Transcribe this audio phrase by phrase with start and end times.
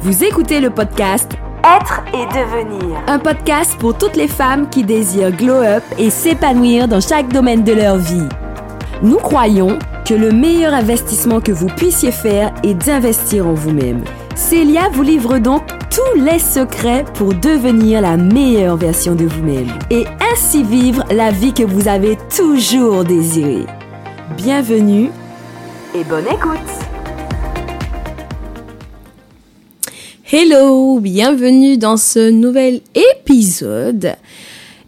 [0.00, 1.32] Vous écoutez le podcast
[1.64, 3.02] Être et devenir.
[3.08, 7.64] Un podcast pour toutes les femmes qui désirent glow up et s'épanouir dans chaque domaine
[7.64, 8.28] de leur vie.
[9.02, 9.76] Nous croyons
[10.06, 14.04] que le meilleur investissement que vous puissiez faire est d'investir en vous-même.
[14.36, 20.04] Célia vous livre donc tous les secrets pour devenir la meilleure version de vous-même et
[20.32, 23.66] ainsi vivre la vie que vous avez toujours désirée.
[24.36, 25.10] Bienvenue
[25.92, 26.77] et bonne écoute.
[30.30, 34.14] Hello, bienvenue dans ce nouvel épisode.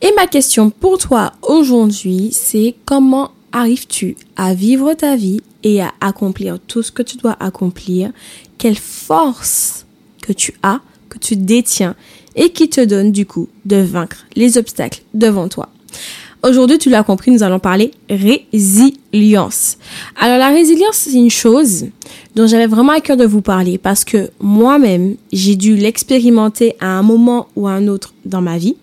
[0.02, 5.94] Et ma question pour toi aujourd'hui, c'est comment arrives-tu à vivre ta vie et à
[6.02, 8.12] accomplir tout ce que tu dois accomplir?
[8.58, 9.86] Quelle force
[10.20, 11.96] que tu as, que tu détiens
[12.36, 15.70] et qui te donne du coup de vaincre les obstacles devant toi?
[16.42, 19.76] Aujourd'hui, tu l'as compris, nous allons parler résilience.
[20.18, 21.86] Alors la résilience, c'est une chose
[22.34, 26.86] dont j'avais vraiment à cœur de vous parler parce que moi-même, j'ai dû l'expérimenter à
[26.86, 28.76] un moment ou à un autre dans ma vie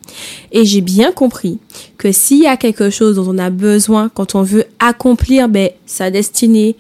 [0.52, 1.58] et j'ai bien compris
[1.98, 5.72] que s'il y a quelque chose dont on a besoin quand on veut accomplir ben,
[5.88, 6.76] sa destinée,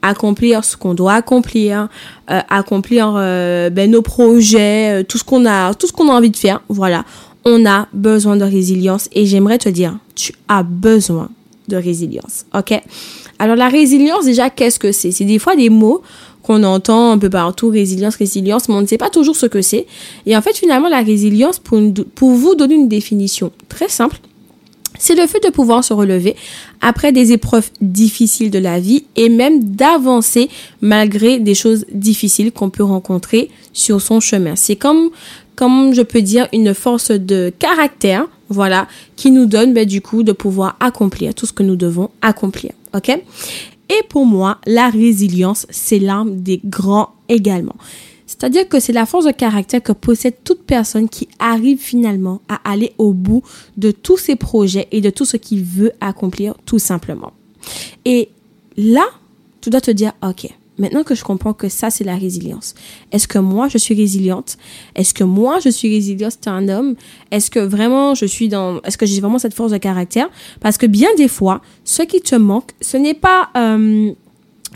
[0.00, 1.88] accomplir ce qu'on doit accomplir,
[2.30, 6.12] euh, accomplir euh, ben, nos projets, euh, tout ce qu'on a, tout ce qu'on a
[6.12, 7.04] envie de faire, voilà
[7.44, 11.28] on a besoin de résilience et j'aimerais te dire, tu as besoin
[11.68, 12.46] de résilience.
[12.54, 12.80] OK?
[13.38, 15.10] Alors la résilience, déjà, qu'est-ce que c'est?
[15.10, 16.02] C'est des fois des mots
[16.42, 19.62] qu'on entend un peu partout, résilience, résilience, mais on ne sait pas toujours ce que
[19.62, 19.86] c'est.
[20.26, 21.80] Et en fait, finalement, la résilience, pour,
[22.14, 24.18] pour vous donner une définition très simple,
[24.98, 26.36] c'est le fait de pouvoir se relever
[26.80, 30.48] après des épreuves difficiles de la vie et même d'avancer
[30.80, 34.54] malgré des choses difficiles qu'on peut rencontrer sur son chemin.
[34.54, 35.10] C'est comme
[35.56, 38.86] comme je peux dire, une force de caractère, voilà,
[39.16, 42.72] qui nous donne ben, du coup de pouvoir accomplir tout ce que nous devons accomplir.
[42.94, 43.08] OK?
[43.08, 47.76] Et pour moi, la résilience, c'est l'arme des grands également.
[48.26, 52.60] C'est-à-dire que c'est la force de caractère que possède toute personne qui arrive finalement à
[52.70, 53.42] aller au bout
[53.76, 57.32] de tous ses projets et de tout ce qu'il veut accomplir tout simplement.
[58.06, 58.30] Et
[58.78, 59.04] là,
[59.60, 62.74] tu dois te dire, OK, Maintenant que je comprends que ça, c'est la résilience.
[63.12, 64.56] Est-ce que moi, je suis résiliente?
[64.94, 66.94] Est-ce que moi, je suis résiliente, c'est un homme?
[67.30, 70.30] Est-ce que vraiment, je suis dans, est-ce que j'ai vraiment cette force de caractère?
[70.60, 74.12] Parce que bien des fois, ce qui te manque, ce n'est pas, euh,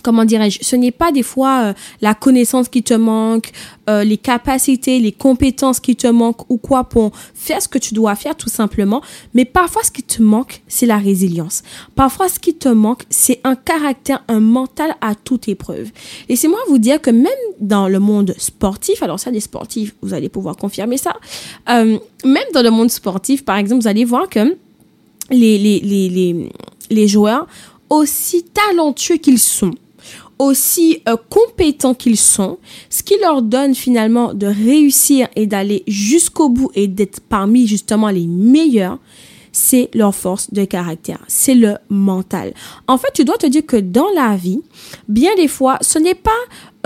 [0.06, 3.50] comment dirais-je, ce n'est pas des fois euh, la connaissance qui te manque,
[3.90, 7.92] euh, les capacités, les compétences qui te manquent ou quoi pour faire ce que tu
[7.92, 9.02] dois faire tout simplement,
[9.34, 11.64] mais parfois ce qui te manque, c'est la résilience.
[11.96, 15.90] Parfois ce qui te manque, c'est un caractère, un mental à toute épreuve.
[16.28, 20.28] Laissez-moi vous dire que même dans le monde sportif, alors ça des sportifs, vous allez
[20.28, 21.16] pouvoir confirmer ça,
[21.68, 24.56] euh, même dans le monde sportif, par exemple, vous allez voir que
[25.32, 26.48] les, les, les, les,
[26.90, 27.48] les joueurs,
[27.90, 29.72] aussi talentueux qu'ils sont,
[30.38, 32.58] aussi euh, compétents qu'ils sont,
[32.90, 38.10] ce qui leur donne finalement de réussir et d'aller jusqu'au bout et d'être parmi justement
[38.10, 38.98] les meilleurs,
[39.52, 42.52] c'est leur force de caractère, c'est le mental.
[42.86, 44.60] En fait, tu dois te dire que dans la vie,
[45.08, 46.30] bien des fois, ce n'est pas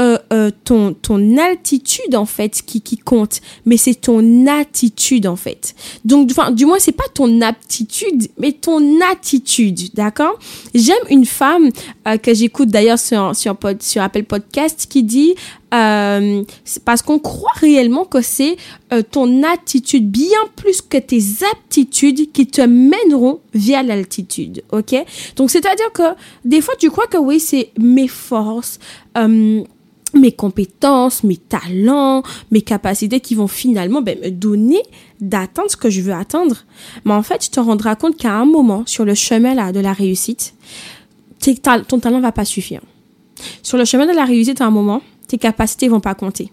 [0.01, 5.37] euh, euh, ton, ton altitude en fait qui, qui compte, mais c'est ton attitude en
[5.37, 5.75] fait.
[6.07, 10.39] Donc, enfin, du moins, c'est pas ton aptitude, mais ton attitude, d'accord?
[10.75, 11.69] J'aime une femme
[12.09, 15.35] euh, que j'écoute d'ailleurs sur, sur, sur Apple Podcast qui dit
[15.71, 18.57] parce qu'on croit réellement que c'est
[19.13, 21.23] ton attitude bien plus que tes
[21.53, 24.97] aptitudes qui te mèneront vers l'altitude, ok?
[25.37, 26.03] Donc c'est-à-dire que
[26.45, 28.81] des fois tu crois que oui c'est mes forces,
[30.15, 34.83] mes compétences, mes talents, mes capacités qui vont finalement ben, me donner
[35.21, 36.65] d'atteindre ce que je veux atteindre.
[37.05, 39.81] Mais en fait, tu te rendras compte qu'à un moment, sur le chemin là, de
[39.81, 40.55] la réussite,
[41.89, 42.81] ton talent va pas suffire.
[43.63, 46.51] Sur le chemin de la réussite, à un moment, tes capacités vont pas compter.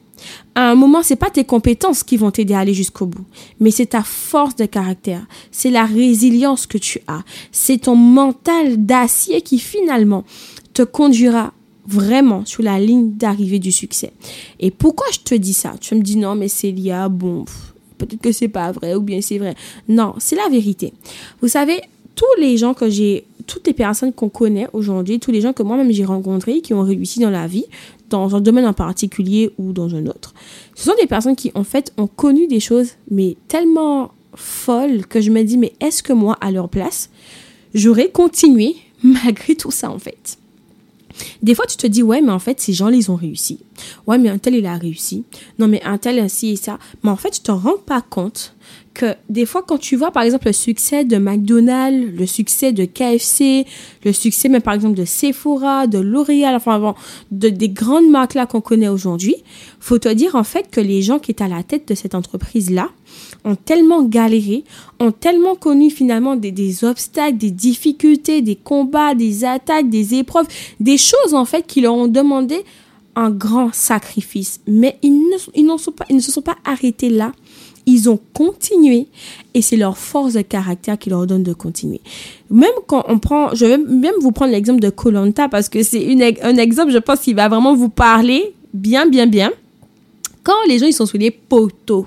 [0.55, 3.25] À un moment, c'est pas tes compétences qui vont t'aider à aller jusqu'au bout,
[3.59, 8.83] mais c'est ta force de caractère, c'est la résilience que tu as, c'est ton mental
[8.83, 10.23] d'acier qui finalement
[10.73, 11.53] te conduira
[11.87, 14.11] vraiment sur la ligne d'arrivée du succès.
[14.59, 15.73] Et pourquoi je te dis ça?
[15.79, 17.45] Tu me dis non, mais Célia, bon,
[17.97, 19.55] peut-être que c'est pas vrai ou bien c'est vrai.
[19.87, 20.93] Non, c'est la vérité.
[21.41, 21.81] Vous savez,
[22.15, 25.63] tous les gens que j'ai, toutes les personnes qu'on connaît aujourd'hui, tous les gens que
[25.63, 27.65] moi-même j'ai rencontrés qui ont réussi dans la vie,
[28.09, 30.33] dans un domaine en particulier ou dans un autre,
[30.75, 35.21] ce sont des personnes qui en fait ont connu des choses mais tellement folles que
[35.21, 37.09] je me dis mais est-ce que moi à leur place
[37.73, 40.37] j'aurais continué malgré tout ça en fait?
[41.41, 43.59] Des fois, tu te dis, ouais, mais en fait, ces gens-là, ils ont réussi.
[44.05, 45.23] Ouais, mais un tel, il a réussi.
[45.59, 46.79] Non, mais un tel, ainsi et ça.
[47.03, 48.55] Mais en fait, tu te rends pas compte
[48.93, 52.85] que des fois, quand tu vois, par exemple, le succès de McDonald's, le succès de
[52.85, 53.65] KFC,
[54.03, 56.95] le succès, même par exemple, de Sephora, de L'Oréal, enfin, avant,
[57.31, 59.35] de, des grandes marques-là qu'on connaît aujourd'hui,
[59.79, 62.15] faut te dire, en fait, que les gens qui étaient à la tête de cette
[62.15, 62.89] entreprise-là
[63.47, 64.63] ont tellement galéré,
[64.99, 70.47] ont tellement connu finalement des, obstacles, des difficultés, des combats, des attaques, des épreuves,
[70.79, 72.63] des choses, en fait, qui leur ont demandé
[73.15, 74.59] un grand sacrifice.
[74.67, 77.31] Mais ils ne, ils, pas, ils ne se sont pas arrêtés là
[77.87, 79.07] ils ont continué
[79.53, 82.01] et c'est leur force de caractère qui leur donne de continuer.
[82.51, 86.05] Même quand on prend, je vais même vous prendre l'exemple de Colanta parce que c'est
[86.43, 89.51] un exemple, je pense, qui va vraiment vous parler bien, bien, bien.
[90.43, 92.05] Quand les gens ils sont sous les poteaux.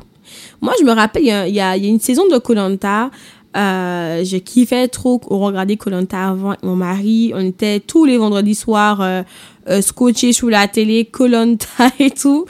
[0.61, 3.11] Moi, je me rappelle, il y a, une saison de Colanta.
[3.57, 7.33] Euh, je kiffais trop regarder Colanta avant mon mari.
[7.35, 9.23] On était tous les vendredis soirs euh,
[9.69, 11.67] euh, scotché sous la télé, Colanta
[11.99, 12.47] et tout.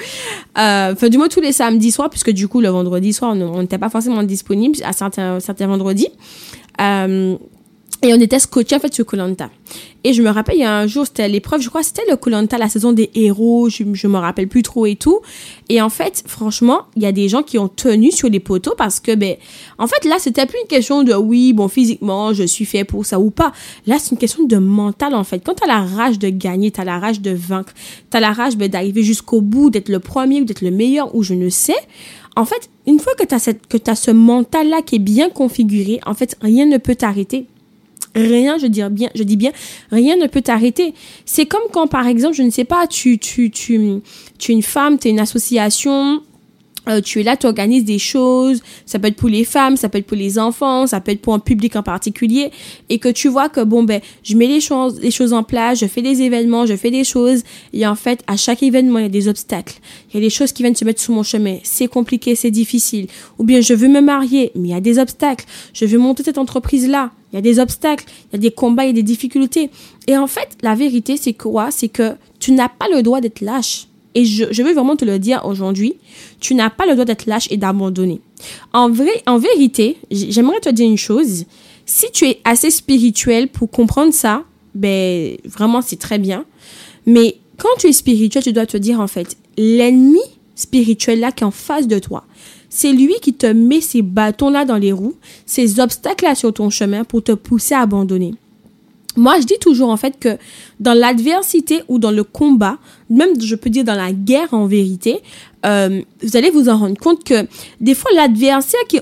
[0.59, 3.61] Euh, enfin, du moins tous les samedis soirs, puisque du coup, le vendredi soir, on
[3.61, 6.09] n'était pas forcément disponible à certains, certains vendredis.
[8.03, 9.51] Et on était scotché en fait sur Colanta.
[10.05, 12.17] Et je me rappelle, il y a un jour, c'était l'épreuve, je crois, c'était le
[12.17, 15.21] Colanta, la saison des héros, je, je me rappelle plus trop et tout.
[15.69, 18.75] Et en fait, franchement, il y a des gens qui ont tenu sur les poteaux
[18.79, 19.37] parce que, ben,
[19.77, 23.05] en fait, là, c'était plus une question de oui, bon, physiquement, je suis fait pour
[23.05, 23.53] ça ou pas.
[23.87, 25.41] Là, c'est une question de mental, en fait.
[25.45, 27.75] Quand t'as la rage de gagner, t'as la rage de vaincre,
[28.09, 31.23] t'as la rage, ben, d'arriver jusqu'au bout, d'être le premier ou d'être le meilleur ou
[31.23, 31.77] je ne sais.
[32.35, 36.01] En fait, une fois que t'as cette, que t'as ce mental-là qui est bien configuré,
[36.07, 37.47] en fait, rien ne peut t'arrêter
[38.21, 39.53] rien, je dis bien, je dis bien,
[39.91, 40.95] rien ne peut t'arrêter.
[41.25, 44.01] C'est comme quand, par exemple, je ne sais pas, tu, tu, tu,
[44.39, 46.23] tu es une femme, tu es une association,
[46.91, 49.89] euh, tu es là, tu organises des choses, ça peut être pour les femmes, ça
[49.89, 52.51] peut être pour les enfants, ça peut être pour un public en particulier,
[52.89, 55.81] et que tu vois que bon ben, je mets les choses, les choses en place,
[55.81, 57.43] je fais des événements, je fais des choses,
[57.73, 59.79] et en fait, à chaque événement, il y a des obstacles,
[60.11, 62.51] il y a des choses qui viennent se mettre sous mon chemin, c'est compliqué, c'est
[62.51, 63.07] difficile,
[63.39, 66.23] ou bien je veux me marier, mais il y a des obstacles, je veux monter
[66.23, 68.91] cette entreprise là, il y a des obstacles, il y a des combats, il y
[68.91, 69.71] a des difficultés,
[70.07, 71.71] et en fait, la vérité c'est quoi?
[71.71, 73.87] C'est que tu n'as pas le droit d'être lâche.
[74.15, 75.95] Et je, veux vraiment te le dire aujourd'hui,
[76.41, 78.21] tu n'as pas le droit d'être lâche et d'abandonner.
[78.73, 81.45] En vérité, j'aimerais te dire une chose.
[81.87, 86.45] Si tu es assez spirituel pour comprendre ça, ben, vraiment, c'est très bien.
[87.07, 90.21] Mais quand tu es spirituel, tu dois te dire, en fait, l'ennemi
[90.55, 92.25] spirituel là qui est en face de toi,
[92.69, 95.17] c'est lui qui te met ces bâtons là dans les roues,
[95.47, 98.35] ces obstacles là sur ton chemin pour te pousser à abandonner.
[99.17, 100.39] Moi, je dis toujours en fait que
[100.79, 102.79] dans l'adversité ou dans le combat,
[103.09, 105.19] même je peux dire dans la guerre en vérité,
[105.67, 107.47] euh, vous allez vous en rendre compte que
[107.81, 109.01] des fois l'adversaire qui,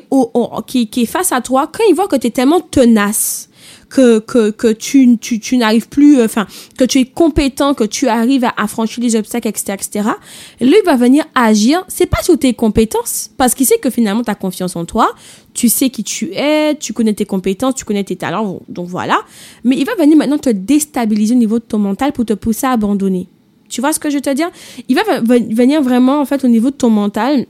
[0.66, 3.47] qui, qui est face à toi, quand il voit que tu es tellement tenace,
[3.88, 6.46] que, que, que tu, tu, tu n'arrives plus, euh, enfin,
[6.76, 10.08] que tu es compétent, que tu arrives à, franchir les obstacles, etc., etc.,
[10.61, 14.31] lui va venir agir, c'est pas sur tes compétences, parce qu'il sait que finalement, tu
[14.31, 15.11] as confiance en toi,
[15.55, 19.20] tu sais qui tu es, tu connais tes compétences, tu connais tes talents, donc voilà.
[19.64, 22.67] Mais il va venir maintenant te déstabiliser au niveau de ton mental pour te pousser
[22.67, 23.26] à abandonner.
[23.69, 24.50] Tu vois ce que je veux te dire?
[24.88, 27.46] Il va venir vraiment, en fait, au niveau de ton mental,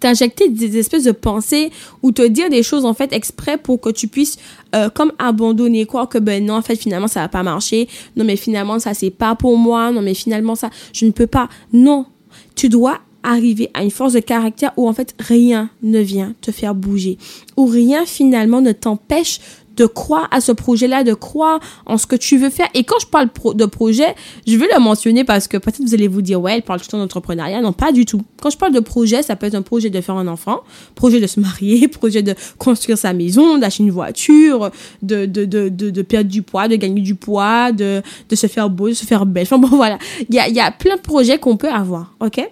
[0.00, 1.70] t'injecter des espèces de pensées
[2.02, 4.38] ou te dire des choses en fait exprès pour que tu puisses
[4.74, 7.88] euh, comme abandonner quoi que ben non en fait finalement ça va pas marcher.
[8.16, 9.92] Non mais finalement ça c'est pas pour moi.
[9.92, 11.48] Non mais finalement ça je ne peux pas.
[11.72, 12.06] Non.
[12.54, 16.50] Tu dois arriver à une force de caractère où en fait rien ne vient te
[16.50, 17.18] faire bouger.
[17.56, 19.40] Où rien finalement ne t'empêche
[19.80, 22.68] de croire à ce projet-là, de croire en ce que tu veux faire.
[22.74, 24.14] Et quand je parle de projet,
[24.46, 26.86] je veux le mentionner parce que peut-être vous allez vous dire, ouais, elle parle tout
[26.88, 27.62] le temps d'entrepreneuriat.
[27.62, 28.20] Non, pas du tout.
[28.42, 30.60] Quand je parle de projet, ça peut être un projet de faire un enfant,
[30.94, 34.70] projet de se marier, projet de construire sa maison, d'acheter une voiture,
[35.00, 38.68] de, de, de, de, perdre du poids, de gagner du poids, de, de se faire
[38.68, 39.44] beau, de se faire belle.
[39.44, 39.98] Enfin bon, voilà.
[40.28, 42.46] Il y a, y a plein de projets qu'on peut avoir, ok?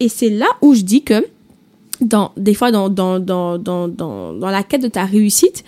[0.00, 1.24] Et c'est là où je dis que
[2.02, 5.64] dans, des fois, dans, dans, dans, dans, la quête de ta réussite,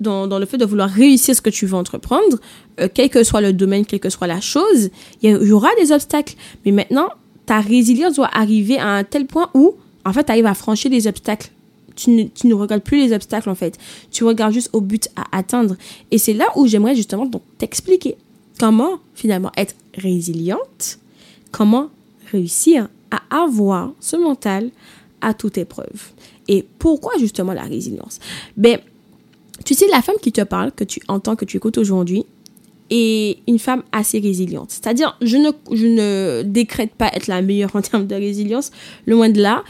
[0.00, 2.38] dans, le fait de vouloir réussir ce que tu veux entreprendre,
[2.80, 4.90] euh, quel que soit le domaine, quelle que soit la chose,
[5.22, 6.34] il y, aura des obstacles.
[6.64, 7.08] Mais maintenant,
[7.46, 9.74] ta résilience doit arriver à un tel point où,
[10.04, 11.50] en fait, tu arrives à franchir les obstacles.
[11.96, 13.76] Tu ne, tu ne regardes plus les obstacles, en fait.
[14.10, 15.76] Tu regardes juste au but à atteindre.
[16.10, 17.28] Et c'est là où j'aimerais justement
[17.58, 18.16] t'expliquer
[18.58, 20.98] comment, finalement, être résiliente,
[21.50, 21.88] comment
[22.30, 24.70] réussir à avoir ce mental
[25.20, 26.12] à toute épreuve.
[26.48, 28.20] Et pourquoi justement la résilience?
[28.56, 28.78] Ben,
[29.64, 32.24] tu sais, la femme qui te parle, que tu entends, que tu écoutes aujourd'hui,
[32.90, 34.70] est une femme assez résiliente.
[34.70, 38.70] C'est-à-dire, je ne, décrète pas être la meilleure en termes de résilience,
[39.06, 39.62] loin de là.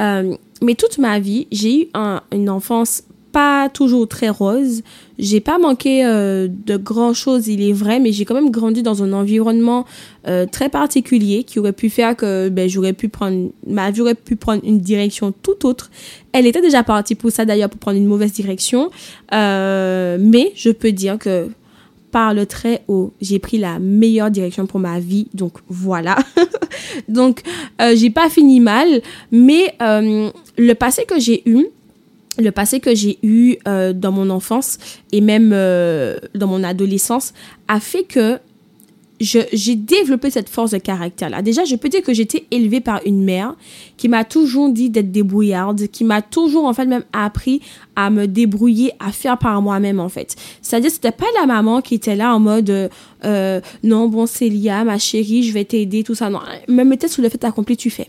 [0.00, 1.88] Euh, mais toute ma vie, j'ai eu
[2.32, 3.02] une enfance
[3.36, 4.80] pas toujours très rose.
[5.18, 8.82] J'ai pas manqué euh, de grand chose, il est vrai, mais j'ai quand même grandi
[8.82, 9.84] dans un environnement
[10.26, 14.14] euh, très particulier qui aurait pu faire que ben, j'aurais pu prendre ma vie aurait
[14.14, 15.90] pu prendre une direction tout autre.
[16.32, 18.90] Elle était déjà partie pour ça d'ailleurs pour prendre une mauvaise direction,
[19.34, 21.50] euh, mais je peux dire que
[22.12, 25.28] par le très haut, j'ai pris la meilleure direction pour ma vie.
[25.34, 26.16] Donc voilà.
[27.08, 27.42] donc
[27.94, 31.66] j'ai pas fini mal, mais le passé que j'ai eu,
[32.38, 34.78] le passé que j'ai eu euh, dans mon enfance
[35.12, 37.32] et même euh, dans mon adolescence
[37.68, 38.38] a fait que
[39.18, 41.40] j'ai développé cette force de caractère-là.
[41.40, 43.54] Déjà, je peux dire que j'étais élevée par une mère
[43.96, 47.62] qui m'a toujours dit d'être débrouillarde, qui m'a toujours, en fait, même appris
[47.94, 50.36] à me débrouiller, à faire par moi-même, en fait.
[50.60, 52.90] C'est-à-dire, c'était pas la maman qui était là en mode,
[53.24, 56.28] euh, non, bon, Célia, ma chérie, je vais t'aider, tout ça.
[56.28, 58.08] Non, elle me mettait sous le fait accompli, tu fais.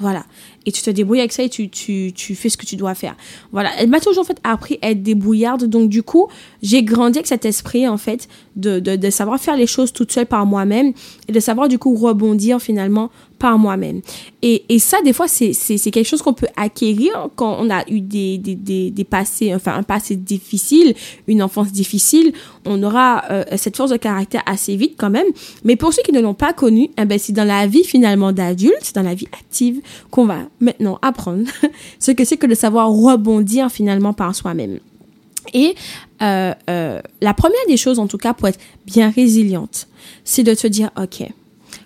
[0.00, 0.24] Voilà.
[0.66, 2.94] Et tu te débrouilles avec ça et tu, tu, tu fais ce que tu dois
[2.94, 3.16] faire.
[3.52, 3.70] Voilà.
[3.78, 5.64] Elle m'a toujours en fait appris à être débrouillarde.
[5.64, 6.28] Donc, du coup,
[6.62, 10.12] j'ai grandi avec cet esprit, en fait, de, de, de savoir faire les choses toute
[10.12, 10.92] seule par moi-même
[11.28, 14.00] et de savoir, du coup, rebondir finalement par moi-même.
[14.42, 15.52] Et, et ça, des fois, c'est,
[15.90, 19.74] quelque chose qu'on peut acquérir quand on a eu des, des, des, des passés, enfin,
[19.74, 20.94] un passé difficile,
[21.26, 22.32] une enfance difficile.
[22.64, 25.26] On aura euh, cette force de caractère assez vite quand même.
[25.64, 28.32] Mais pour ceux qui ne l'ont pas connu, eh ben, c'est dans la vie finalement
[28.32, 29.80] d'adulte, c'est dans la vie active
[30.10, 31.44] qu'on va maintenant apprendre
[31.98, 34.78] ce que c'est que de savoir rebondir finalement par soi-même.
[35.52, 35.74] Et
[36.22, 39.88] euh, euh, la première des choses, en tout cas, pour être bien résiliente,
[40.24, 41.22] c'est de te dire, OK,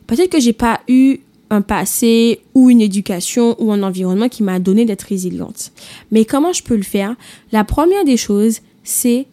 [0.06, 1.18] peut-être que j'ai pas eu
[1.50, 5.72] un passé ou une éducation ou un environnement qui m'a donné d'être résiliente.
[6.10, 7.16] Mais comment je peux le faire?
[7.52, 9.26] La première des choses, c'est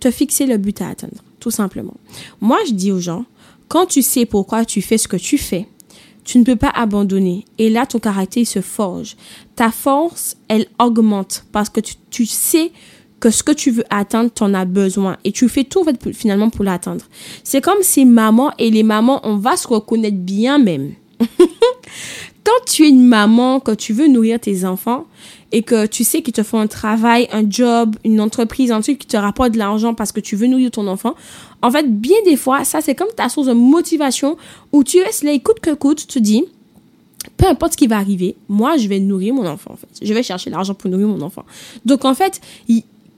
[0.00, 1.94] te fixer le but à atteindre, tout simplement.
[2.40, 3.24] Moi, je dis aux gens,
[3.68, 5.66] quand tu sais pourquoi tu fais ce que tu fais,
[6.24, 7.44] tu ne peux pas abandonner.
[7.58, 9.16] Et là, ton caractère se forge.
[9.56, 11.80] Ta force, elle augmente parce que
[12.10, 12.72] tu sais
[13.20, 15.18] que ce que tu veux atteindre, tu en as besoin.
[15.24, 17.04] Et tu fais tout finalement pour l'atteindre.
[17.44, 20.94] C'est comme si maman et les mamans, on va se reconnaître bien même.
[22.44, 25.04] Quand tu es une maman, que tu veux nourrir tes enfants
[25.52, 28.98] et que tu sais qu'ils te font un travail, un job, une entreprise, un truc
[28.98, 31.14] qui te rapporte de l'argent parce que tu veux nourrir ton enfant,
[31.60, 34.38] en fait, bien des fois, ça c'est comme ta source de motivation
[34.72, 36.44] où tu restes là, coûte que coûte, tu te dis,
[37.36, 39.76] peu importe ce qui va arriver, moi, je vais nourrir mon enfant.
[40.00, 41.44] Je vais chercher l'argent pour nourrir mon enfant.
[41.84, 42.40] Donc, en fait,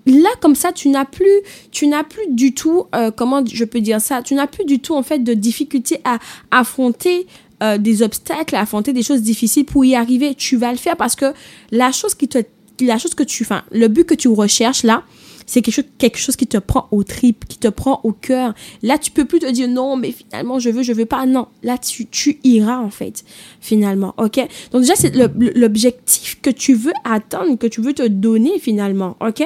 [0.07, 1.41] là, comme ça, tu n'as plus,
[1.71, 4.81] tu n'as plus du tout, euh, comment je peux dire ça, tu n'as plus du
[4.81, 6.19] tout, en fait, de difficulté à
[6.51, 7.27] affronter
[7.63, 10.35] euh, des obstacles, à affronter des choses difficiles pour y arriver.
[10.35, 11.33] Tu vas le faire parce que
[11.71, 12.39] la chose qui te,
[12.81, 15.05] la chose que tu, enfin, le but que tu recherches là,
[15.53, 18.55] c'est quelque chose, qui te prend au trip, qui te prend au cœur.
[18.83, 21.27] Là, tu peux plus te dire non, mais finalement, je veux, je veux pas.
[21.27, 23.23] Non, là, tu, tu iras, en fait,
[23.61, 24.15] finalement.
[24.17, 24.37] OK?
[24.71, 25.15] Donc, déjà, c'est
[25.55, 29.19] l'objectif que tu veux atteindre, que tu veux te donner, finalement.
[29.21, 29.45] OK?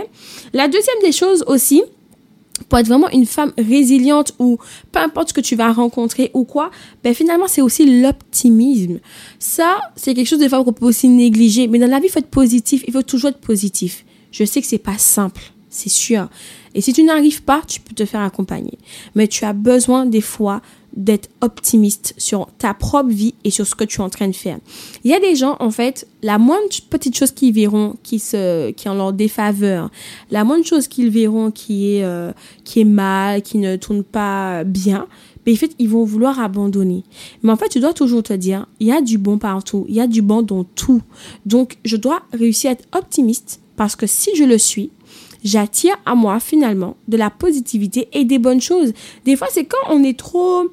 [0.53, 1.83] La deuxième des choses aussi,
[2.69, 4.59] pour être vraiment une femme résiliente ou
[4.93, 6.71] peu importe ce que tu vas rencontrer ou quoi,
[7.03, 9.01] ben finalement c'est aussi l'optimisme.
[9.41, 12.11] Ça, c'est quelque chose des fois qu'on peut aussi négliger, mais dans la vie, il
[12.11, 14.05] faut être positif, il faut toujours être positif.
[14.31, 16.29] Je sais que c'est pas simple, c'est sûr.
[16.75, 18.79] Et si tu n'arrives pas, tu peux te faire accompagner.
[19.15, 20.63] Mais tu as besoin des fois
[20.97, 24.35] d'être optimiste sur ta propre vie et sur ce que tu es en train de
[24.35, 24.59] faire.
[25.05, 28.71] Il y a des gens, en fait, la moindre petite chose qu'ils verront qui se,
[28.71, 29.91] qui est en leur défaveur,
[30.31, 32.33] la moindre chose qu'ils verront qui est, euh,
[32.65, 35.07] qui est mal, qui ne tourne pas bien,
[35.45, 37.05] mais en fait, ils vont vouloir abandonner.
[37.43, 39.95] Mais en fait, tu dois toujours te dire, il y a du bon partout, il
[39.95, 41.03] y a du bon dans tout.
[41.45, 44.91] Donc, je dois réussir à être optimiste parce que si je le suis,
[45.47, 48.93] j'attire à moi finalement de la positivité et des bonnes choses.
[49.25, 50.69] Des fois, c'est quand on est trop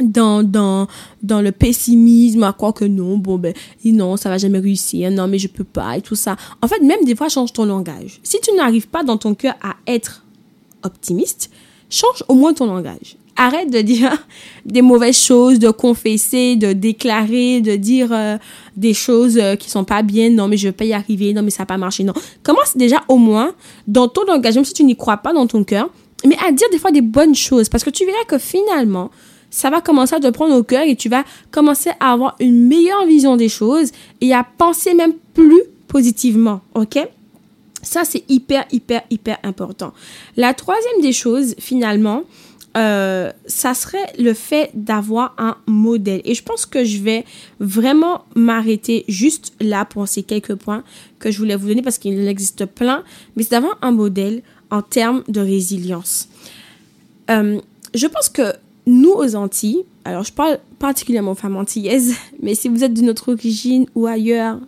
[0.00, 0.86] dans,
[1.22, 3.52] le pessimisme, à croire que non, bon, ben,
[3.84, 6.36] non, ça va jamais réussir, non, mais je peux pas, et tout ça.
[6.62, 8.20] En fait, même des fois, change ton langage.
[8.22, 10.24] Si tu n'arrives pas dans ton cœur à être
[10.84, 11.50] optimiste,
[11.90, 13.16] change au moins ton langage.
[13.40, 14.12] Arrête de dire
[14.66, 18.36] des mauvaises choses, de confesser, de déclarer, de dire euh,
[18.76, 20.28] des choses euh, qui sont pas bien.
[20.28, 21.32] Non, mais je vais pas y arriver.
[21.32, 22.04] Non, mais ça va pas marcher.
[22.04, 22.14] Non.
[22.42, 23.54] Commence déjà au moins
[23.86, 25.88] dans ton langage, même si tu n'y crois pas dans ton cœur,
[26.26, 27.68] mais à dire des fois des bonnes choses.
[27.68, 29.10] Parce que tu verras que finalement,
[29.50, 32.66] ça va commencer à te prendre au cœur et tu vas commencer à avoir une
[32.66, 36.60] meilleure vision des choses et à penser même plus positivement.
[36.74, 36.98] OK?
[37.82, 39.92] Ça, c'est hyper, hyper, hyper important.
[40.36, 42.24] La troisième des choses, finalement,
[42.76, 46.20] euh, ça serait le fait d'avoir un modèle.
[46.24, 47.24] Et je pense que je vais
[47.60, 50.84] vraiment m'arrêter juste là pour ces quelques points
[51.18, 54.42] que je voulais vous donner parce qu'il en existe plein, mais c'est d'avoir un modèle
[54.70, 56.28] en termes de résilience.
[57.30, 57.58] Euh,
[57.94, 58.52] je pense que
[58.86, 63.08] nous, aux Antilles, alors je parle particulièrement aux femmes antillaises, mais si vous êtes d'une
[63.10, 64.60] autre origine ou ailleurs,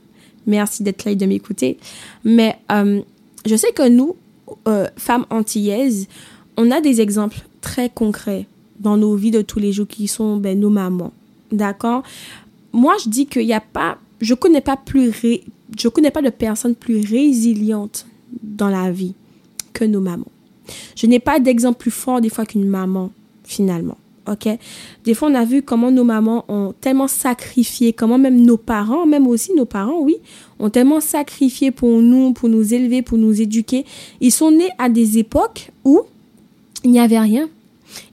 [0.46, 1.78] merci d'être là et de m'écouter.
[2.24, 3.02] Mais euh,
[3.46, 4.16] je sais que nous,
[4.96, 6.08] femmes antillaises,
[6.56, 8.46] on a des exemples très concrets
[8.78, 11.12] dans nos vies de tous les jours qui sont ben, nos mamans.
[11.52, 12.02] D'accord?
[12.72, 14.78] Moi, je dis qu'il n'y a pas, je connais pas
[15.78, 18.06] je connais pas de personnes plus résilientes
[18.42, 19.14] dans la vie
[19.72, 20.30] que nos mamans.
[20.96, 23.10] Je n'ai pas d'exemple plus fort des fois qu'une maman,
[23.44, 23.96] finalement.
[24.28, 24.48] OK?
[25.04, 29.06] Des fois, on a vu comment nos mamans ont tellement sacrifié, comment même nos parents,
[29.06, 30.16] même aussi nos parents, oui,
[30.58, 33.84] ont tellement sacrifié pour nous, pour nous élever, pour nous éduquer.
[34.20, 36.02] Ils sont nés à des époques où
[36.84, 37.48] il n'y avait rien.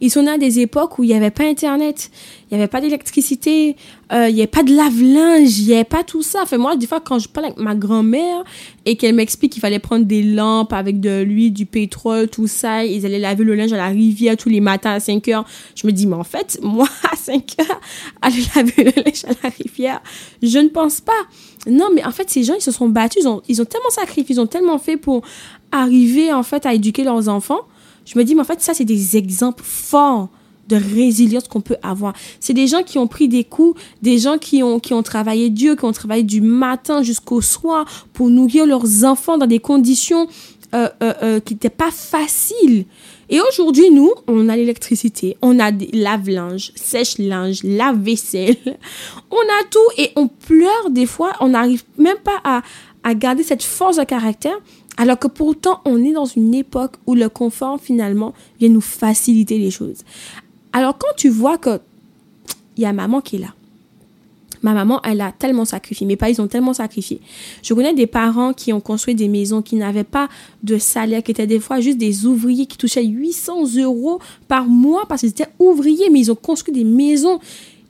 [0.01, 2.09] Ils sont nés à des époques où il n'y avait pas Internet,
[2.50, 3.75] il n'y avait pas d'électricité,
[4.12, 6.39] euh, il n'y avait pas de lave-linge, il n'y avait pas tout ça.
[6.43, 8.43] Enfin, moi, des fois, quand je parle avec ma grand-mère
[8.86, 12.86] et qu'elle m'explique qu'il fallait prendre des lampes avec de l'huile, du pétrole, tout ça,
[12.86, 15.45] ils allaient laver le linge à la rivière tous les matins à 5 heures,
[15.75, 17.81] je me dis, mais en fait, moi, à 5 heures,
[18.21, 20.01] aller laver le linge à la rivière,
[20.41, 21.12] je ne pense pas.
[21.67, 23.89] Non, mais en fait, ces gens, ils se sont battus, ils ont, ils ont tellement
[23.89, 25.24] sacrifié, ils ont tellement fait pour
[25.71, 27.62] arriver, en fait, à éduquer leurs enfants
[28.07, 30.29] je me dis, mais en fait, ça, c'est des exemples forts
[30.69, 32.13] de résilience qu'on peut avoir.
[32.39, 35.49] C'est des gens qui ont pris des coups, des gens qui ont, qui ont travaillé
[35.49, 40.27] Dieu, qui ont travaillé du matin jusqu'au soir pour nourrir leurs enfants dans des conditions
[40.73, 42.85] euh, euh, euh, qui n'étaient pas faciles.
[43.29, 48.55] Et aujourd'hui, nous, on a l'électricité, on a des lave-linge, sèche-linge, lave-vaisselle,
[49.31, 52.61] on a tout et on pleure des fois, on n'arrive même pas à,
[53.03, 54.57] à garder cette force de caractère
[54.97, 59.59] alors que pourtant, on est dans une époque où le confort, finalement, vient nous faciliter
[59.59, 59.99] les choses.
[60.73, 61.79] Alors quand tu vois que
[62.75, 63.53] il y a maman qui est là,
[64.61, 66.05] ma maman, elle a tellement sacrifié.
[66.05, 67.19] Mes parents, ils ont tellement sacrifié.
[67.63, 70.29] Je connais des parents qui ont construit des maisons, qui n'avaient pas
[70.63, 75.05] de salaire, qui étaient des fois juste des ouvriers qui touchaient 800 euros par mois
[75.07, 77.39] parce qu'ils étaient ouvriers, mais ils ont construit des maisons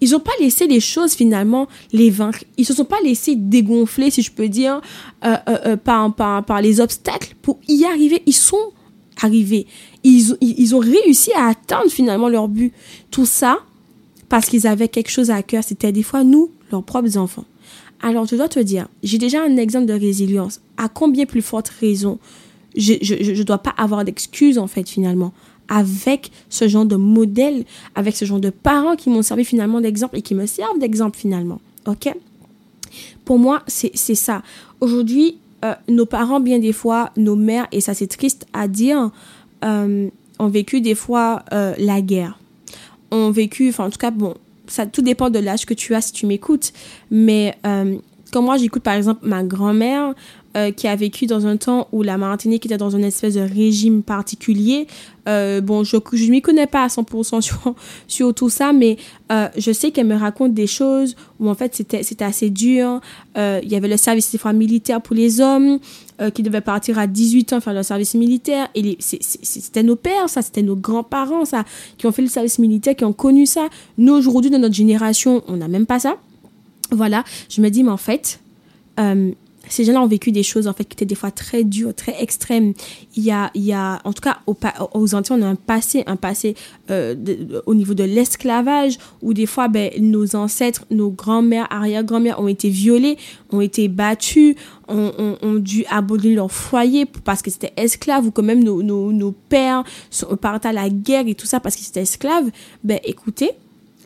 [0.02, 2.44] ils n'ont pas laissé les choses finalement les vaincre.
[2.58, 4.82] Ils se sont pas laissés dégonfler, si je peux dire,
[5.26, 8.22] euh, euh, euh, par, par, par, les obstacles pour y arriver.
[8.26, 8.74] Ils sont
[9.22, 9.66] arrivés.
[10.04, 12.74] Ils, ils ont réussi à atteindre finalement leur but.
[13.12, 13.60] Tout ça
[14.30, 15.64] parce qu'ils avaient quelque chose à cœur.
[15.64, 17.46] C'était des fois nous, leurs propres enfants.
[18.02, 20.62] Alors, je dois te dire, j'ai déjà un exemple de résilience.
[20.78, 22.20] À combien plus forte raison
[22.76, 25.34] je ne dois pas avoir d'excuses, en fait, finalement
[25.70, 30.18] avec ce genre de modèle, avec ce genre de parents qui m'ont servi finalement d'exemple
[30.18, 31.60] et qui me servent d'exemple finalement.
[31.86, 32.14] OK?
[33.26, 34.42] Pour moi, c'est ça.
[34.80, 39.12] Aujourd'hui, euh, nos parents, bien des fois, nos mères, et ça c'est triste à dire,
[39.66, 42.40] euh, ont vécu des fois euh, la guerre.
[43.12, 44.36] Ont vécu, enfin en tout cas, bon,
[44.68, 46.74] ça tout dépend de l'âge que tu as si tu m'écoutes,
[47.10, 47.58] mais
[48.34, 50.14] quand moi j'écoute par exemple ma grand-mère,
[50.58, 53.42] euh, qui a vécu dans un temps où la Martinique était dans une espèce de
[53.42, 54.88] régime particulier.
[55.28, 57.76] Euh, bon, je ne m'y connais pas à 100% sur,
[58.08, 58.98] sur tout ça, mais
[59.32, 63.02] euh, je sais qu'elle me raconte des choses où en fait c'était, c'était assez dur.
[63.36, 65.78] Il y avait le service des fois militaire pour les hommes
[66.34, 68.68] qui devaient partir à 18 ans faire le service militaire.
[68.74, 71.66] Et c'était nos pères, ça, c'était nos grands-parents, ça,
[72.00, 73.68] qui ont fait le service militaire, qui ont connu ça.
[74.00, 76.18] Nous, aujourd'hui, dans notre génération, on n'a même pas ça.
[76.90, 78.40] Voilà, je me dis, mais en fait,
[79.70, 82.22] ces gens-là ont vécu des choses en fait qui étaient des fois très dures, très
[82.22, 82.74] extrêmes.
[83.16, 86.04] Il y a, il y a en tout cas aux, Antilles, on a un passé,
[86.08, 86.56] un passé
[86.90, 87.16] euh,
[87.66, 92.70] au niveau de l'esclavage où des fois ben, nos ancêtres, nos grands-mères, arrière-grand-mères ont été
[92.70, 93.18] violés,
[93.52, 94.56] ont été battus,
[94.88, 99.12] ont, ont, dû abandonner leur foyer parce que c'était esclaves ou quand même nos, nos,
[99.12, 102.50] nos pères sont, partent à la guerre et tout ça parce qu'ils étaient esclaves.
[102.84, 103.52] Ben écoutez,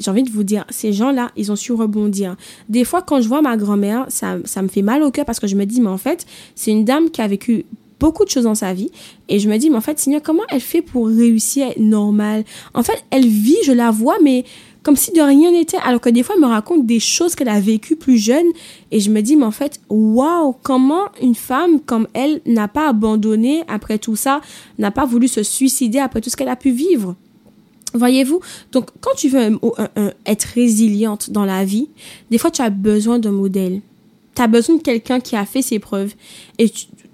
[0.02, 2.36] j'ai envie de vous dire, ces gens-là, ils ont su rebondir.
[2.70, 5.48] Des fois, quand je vois ma grand-mère, ça, me fait mal au cœur parce que
[5.48, 7.66] je me dis, mais en fait, c'est une dame qui a vécu
[8.00, 8.90] beaucoup de choses dans sa vie.
[9.30, 11.80] Et je me dis, mais en fait, Seigneur, comment elle fait pour réussir à être
[11.80, 12.44] normale?
[12.74, 14.44] En fait, elle vit, je la vois, mais
[14.84, 15.78] comme si de rien n'était.
[15.78, 18.48] Alors que des fois, elle me raconte des choses qu'elle a vécues plus jeune.
[18.90, 22.90] Et je me dis, mais en fait, waouh, comment une femme comme elle n'a pas
[22.90, 24.42] abandonné après tout ça,
[24.80, 27.16] n'a pas voulu se suicider après tout ce qu'elle a pu vivre?
[27.94, 28.40] Voyez-vous
[28.72, 29.60] Donc, quand tu veux
[30.26, 31.90] être résiliente dans la vie,
[32.30, 33.82] des fois, tu as besoin d'un modèle.
[34.36, 36.14] Tu as besoin de quelqu'un qui a fait ses preuves
[36.58, 36.72] et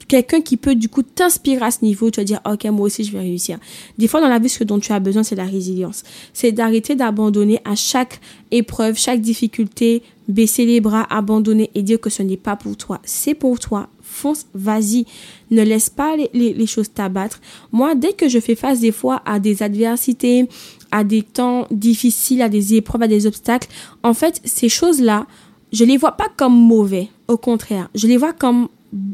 [0.08, 2.10] quelqu'un qui peut, du coup, t'inspirer à ce niveau.
[2.10, 3.58] Tu vas dire, OK, moi aussi, je vais réussir.
[3.98, 6.04] Des fois, dans la vie, ce dont tu as besoin, c'est la résilience.
[6.34, 8.20] C'est d'arrêter d'abandonner à chaque
[8.52, 13.00] épreuve, chaque difficulté, baisser les bras, abandonner et dire que ce n'est pas pour toi.
[13.04, 15.06] C'est pour toi fonce, vas-y.
[15.52, 17.40] Ne laisse pas les, choses t'abattre.
[17.72, 20.48] Moi, dès que je fais face des fois à des adversités,
[20.92, 23.68] à des temps difficiles, à des épreuves, à des obstacles,
[24.04, 25.28] en fait, ces choses-là,
[25.72, 27.10] je les vois pas comme mauvais.
[27.28, 28.70] Au contraire, je les vois comme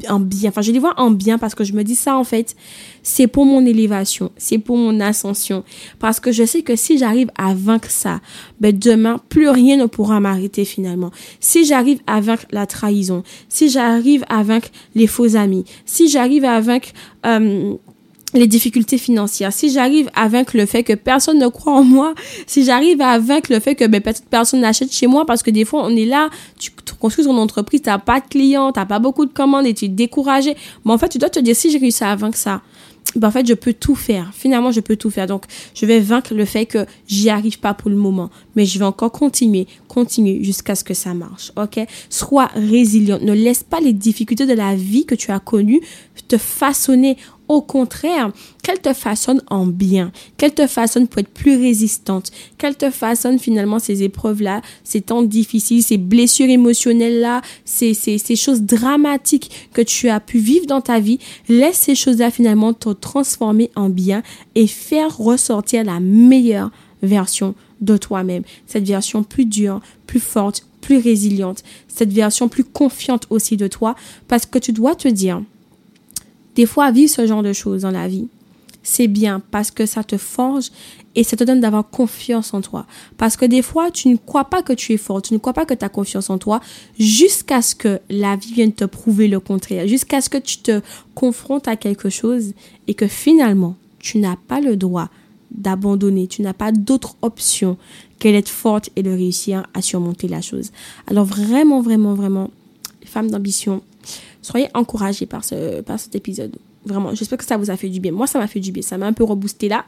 [0.08, 0.50] en bien.
[0.50, 2.54] Enfin, je les vois en bien parce que je me dis ça, en fait,
[3.02, 5.64] c'est pour mon élévation, c'est pour mon ascension.
[5.98, 8.20] Parce que je sais que si j'arrive à vaincre ça,
[8.60, 11.10] ben demain, plus rien ne pourra m'arrêter finalement.
[11.40, 16.44] Si j'arrive à vaincre la trahison, si j'arrive à vaincre les faux amis, si j'arrive
[16.44, 16.88] à vaincre...
[17.26, 17.74] Euh,
[18.34, 22.14] les difficultés financières, si j'arrive à vaincre le fait que personne ne croit en moi,
[22.46, 25.50] si j'arrive à vaincre le fait que ben, peut-être personne n'achète chez moi parce que
[25.50, 28.98] des fois on est là, tu, construis ton entreprise, t'as pas de clients, t'as pas
[28.98, 30.56] beaucoup de commandes et tu es découragé.
[30.84, 32.62] Mais en fait, tu dois te dire si j'ai réussi à vaincre ça,
[33.16, 34.32] ben en fait, je peux tout faire.
[34.34, 35.26] Finalement, je peux tout faire.
[35.26, 35.44] Donc,
[35.74, 38.84] je vais vaincre le fait que j'y arrive pas pour le moment, mais je vais
[38.84, 41.52] encore continuer, continuer jusqu'à ce que ça marche.
[41.56, 41.78] OK?
[42.08, 43.18] Sois résilient.
[43.20, 45.80] Ne laisse pas les difficultés de la vie que tu as connues
[46.28, 47.16] te façonner
[47.48, 52.76] au contraire, qu'elle te façonne en bien, qu'elle te façonne pour être plus résistante, qu'elle
[52.76, 58.62] te façonne finalement ces épreuves-là, ces temps difficiles, ces blessures émotionnelles-là, ces, ces, ces choses
[58.62, 61.18] dramatiques que tu as pu vivre dans ta vie.
[61.48, 64.22] Laisse ces choses-là finalement te transformer en bien
[64.54, 66.70] et faire ressortir la meilleure
[67.02, 68.42] version de toi-même.
[68.66, 71.62] Cette version plus dure, plus forte, plus résiliente.
[71.88, 73.94] Cette version plus confiante aussi de toi
[74.28, 75.42] parce que tu dois te dire,
[76.54, 78.28] des fois, vivre ce genre de choses dans la vie,
[78.82, 80.70] c'est bien parce que ça te forge
[81.14, 82.86] et ça te donne d'avoir confiance en toi.
[83.16, 85.54] Parce que des fois, tu ne crois pas que tu es fort, tu ne crois
[85.54, 86.60] pas que tu as confiance en toi
[86.98, 90.80] jusqu'à ce que la vie vienne te prouver le contraire, jusqu'à ce que tu te
[91.14, 92.52] confrontes à quelque chose
[92.86, 95.08] et que finalement, tu n'as pas le droit
[95.50, 97.78] d'abandonner, tu n'as pas d'autre option
[98.18, 100.72] que d'être forte et de réussir à surmonter la chose.
[101.06, 102.50] Alors vraiment, vraiment, vraiment,
[103.04, 103.82] femmes d'ambition,
[104.44, 106.56] soyez encouragés par, ce, par cet épisode.
[106.84, 108.12] Vraiment, j'espère que ça vous a fait du bien.
[108.12, 108.82] Moi, ça m'a fait du bien.
[108.82, 109.84] Ça m'a un peu reboosté là.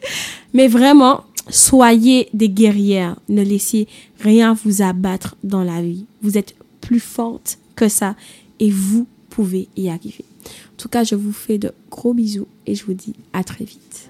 [0.54, 3.16] Mais vraiment, soyez des guerrières.
[3.28, 3.88] Ne laissez
[4.20, 6.06] rien vous abattre dans la vie.
[6.22, 8.14] Vous êtes plus forte que ça
[8.60, 10.24] et vous pouvez y arriver.
[10.46, 13.64] En tout cas, je vous fais de gros bisous et je vous dis à très
[13.64, 14.08] vite.